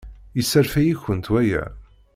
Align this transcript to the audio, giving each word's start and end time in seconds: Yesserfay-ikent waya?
Yesserfay-ikent 0.35 1.25
waya? 1.33 1.63